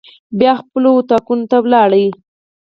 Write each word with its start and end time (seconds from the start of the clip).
بیا 0.39 0.51
خپلو 0.61 0.89
اطاقونو 0.99 1.45
ته 1.51 1.57
ولاړو. 1.65 2.05